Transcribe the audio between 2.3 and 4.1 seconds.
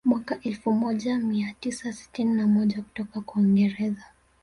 na moja kutoka kwa Uingereza